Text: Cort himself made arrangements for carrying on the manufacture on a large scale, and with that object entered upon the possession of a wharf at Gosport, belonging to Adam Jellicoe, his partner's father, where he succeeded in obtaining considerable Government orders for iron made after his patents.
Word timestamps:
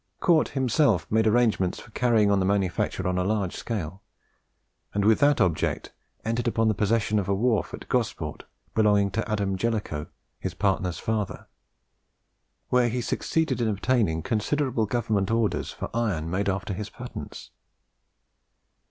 Cort 0.19 0.47
himself 0.49 1.05
made 1.11 1.27
arrangements 1.27 1.79
for 1.79 1.91
carrying 1.91 2.31
on 2.31 2.39
the 2.39 2.43
manufacture 2.45 3.07
on 3.07 3.19
a 3.19 3.23
large 3.23 3.55
scale, 3.55 4.01
and 4.95 5.05
with 5.05 5.19
that 5.19 5.39
object 5.39 5.91
entered 6.25 6.47
upon 6.47 6.67
the 6.67 6.73
possession 6.73 7.19
of 7.19 7.29
a 7.29 7.35
wharf 7.35 7.71
at 7.71 7.87
Gosport, 7.87 8.45
belonging 8.73 9.11
to 9.11 9.31
Adam 9.31 9.57
Jellicoe, 9.57 10.07
his 10.39 10.55
partner's 10.55 10.97
father, 10.97 11.45
where 12.69 12.89
he 12.89 12.99
succeeded 12.99 13.61
in 13.61 13.67
obtaining 13.67 14.23
considerable 14.23 14.87
Government 14.87 15.29
orders 15.29 15.69
for 15.69 15.95
iron 15.95 16.31
made 16.31 16.49
after 16.49 16.73
his 16.73 16.89
patents. 16.89 17.51